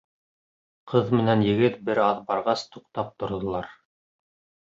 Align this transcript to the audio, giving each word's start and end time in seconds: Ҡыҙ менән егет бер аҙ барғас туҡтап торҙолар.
Ҡыҙ 0.93 1.11
менән 1.17 1.43
егет 1.47 1.75
бер 1.89 2.01
аҙ 2.05 2.23
барғас 2.31 2.65
туҡтап 2.77 3.11
торҙолар. 3.25 3.69